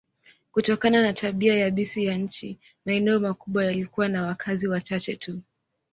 [0.51, 5.41] Kutokana na tabia yabisi ya nchi, maeneo makubwa yalikuwa na wakazi wachache tu.